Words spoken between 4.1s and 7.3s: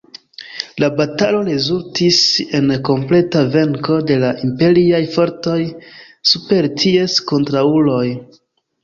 de la Imperiaj fortoj super ties